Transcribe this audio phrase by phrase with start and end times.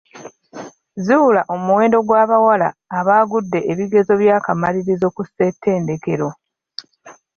[1.05, 6.29] Zuula omuwendo gw'abawala abaagudde ebigezo by'akamalirizo ku ssetendekero.